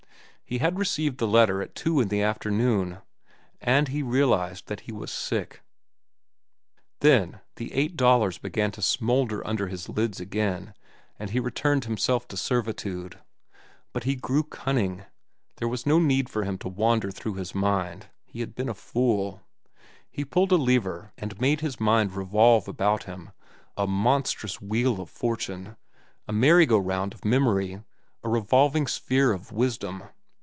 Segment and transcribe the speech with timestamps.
[0.43, 2.97] He had received the letter at two in the afternoon,
[3.61, 5.61] and he realized that he was sick.
[6.99, 10.73] Then the "$8.00" began to smoulder under his lids again,
[11.17, 13.17] and he returned himself to servitude.
[13.93, 15.05] But he grew cunning.
[15.55, 18.07] There was no need for him to wander through his mind.
[18.25, 19.41] He had been a fool.
[20.09, 23.31] He pulled a lever and made his mind revolve about him,
[23.77, 25.77] a monstrous wheel of fortune,
[26.27, 27.81] a merry go round of memory,
[28.21, 30.03] a revolving sphere of wisdom.